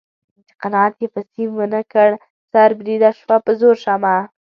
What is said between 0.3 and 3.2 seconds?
چې قناعت یې په سیم و نه کړ سر بریده